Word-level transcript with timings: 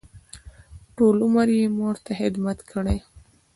ټول 0.95 1.15
عمر 1.25 1.47
یې 1.57 1.65
مور 1.77 1.95
ته 2.05 2.11
خدمت 2.19 2.59
کړی. 2.71 2.97